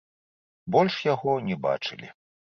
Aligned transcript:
Больш 0.75 0.97
яго 1.13 1.37
не 1.51 1.59
бачылі. 1.69 2.13